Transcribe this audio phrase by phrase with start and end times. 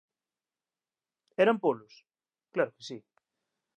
[1.43, 1.93] Eran polos?
[2.53, 2.97] Claro que si.